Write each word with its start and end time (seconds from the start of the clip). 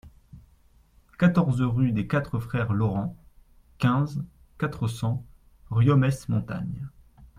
quatorze 1.19 1.61
rue 1.61 1.91
des 1.91 2.07
Quatre 2.07 2.39
Frères 2.39 2.73
Laurent, 2.73 3.15
quinze, 3.77 4.23
quatre 4.57 4.87
cents, 4.87 5.23
Riom-ès-Montagnes 5.69 6.89